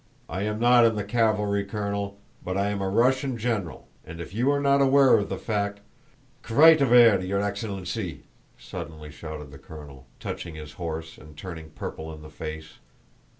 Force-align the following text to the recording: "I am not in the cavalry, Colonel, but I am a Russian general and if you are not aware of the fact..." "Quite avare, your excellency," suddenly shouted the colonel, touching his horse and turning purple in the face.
"I 0.27 0.41
am 0.41 0.59
not 0.59 0.83
in 0.83 0.95
the 0.95 1.03
cavalry, 1.03 1.63
Colonel, 1.63 2.17
but 2.43 2.57
I 2.57 2.69
am 2.71 2.81
a 2.81 2.89
Russian 2.89 3.37
general 3.37 3.87
and 4.03 4.19
if 4.19 4.33
you 4.33 4.49
are 4.49 4.59
not 4.59 4.81
aware 4.81 5.15
of 5.15 5.29
the 5.29 5.37
fact..." 5.37 5.79
"Quite 6.41 6.79
avare, 6.79 7.21
your 7.21 7.39
excellency," 7.43 8.23
suddenly 8.57 9.11
shouted 9.11 9.51
the 9.51 9.59
colonel, 9.59 10.07
touching 10.19 10.55
his 10.55 10.71
horse 10.73 11.19
and 11.19 11.37
turning 11.37 11.69
purple 11.69 12.11
in 12.15 12.23
the 12.23 12.31
face. 12.31 12.79